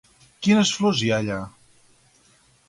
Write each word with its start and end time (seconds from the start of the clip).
Quines 0.45 0.71
flors 0.77 1.03
hi 1.03 1.11
ha 1.13 1.19
allà? 1.25 1.37